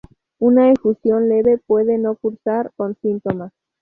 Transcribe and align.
Una 0.39 0.67
efusión 0.71 1.29
leve 1.29 1.59
puede 1.59 1.99
no 1.99 2.15
cursar 2.15 2.71
con 2.75 2.95
síntomas. 3.03 3.53